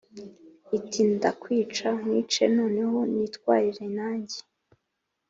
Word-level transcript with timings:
iti 0.77 1.01
ndakwica, 1.13 1.87
nkwice 1.99 2.43
noneho 2.57 2.97
nitwarire 3.13 3.85
nanjye 3.97 4.39